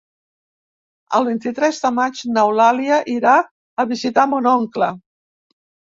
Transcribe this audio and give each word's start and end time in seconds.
El 1.17 1.27
vint-i-tres 1.27 1.81
de 1.83 1.91
maig 1.99 2.23
n'Eulàlia 2.37 2.99
irà 3.19 3.35
a 3.85 3.89
visitar 3.93 4.29
mon 4.33 4.53
oncle. 4.57 4.89